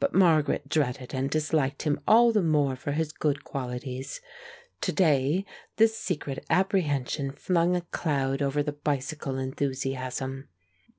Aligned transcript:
But 0.00 0.12
Margaret 0.14 0.68
dreaded 0.68 1.14
and 1.14 1.30
disliked 1.30 1.84
him 1.84 2.00
all 2.06 2.30
the 2.30 2.42
more 2.42 2.76
for 2.76 2.92
his 2.92 3.10
good 3.10 3.42
qualities. 3.42 4.20
To 4.82 4.92
day 4.92 5.46
this 5.76 5.96
secret 5.96 6.44
apprehension 6.50 7.30
flung 7.30 7.74
a 7.74 7.80
cloud 7.80 8.42
over 8.42 8.62
the 8.62 8.74
bicycle 8.74 9.38
enthusiasm. 9.38 10.50